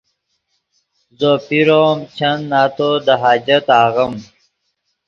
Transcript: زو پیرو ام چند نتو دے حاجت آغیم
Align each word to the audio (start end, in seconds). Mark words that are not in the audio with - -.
زو 1.19 1.31
پیرو 1.45 1.79
ام 1.89 1.99
چند 2.17 2.41
نتو 2.51 2.89
دے 3.05 3.13
حاجت 3.23 3.65
آغیم 3.83 4.13